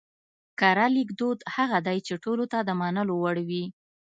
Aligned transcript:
کره 0.59 0.87
ليکدود 0.95 1.39
هغه 1.55 1.77
دی 1.87 1.97
چې 2.07 2.13
ټولو 2.23 2.43
ته 2.51 2.59
د 2.63 2.69
منلو 2.81 3.13
وړ 3.23 3.35
وي 3.49 3.65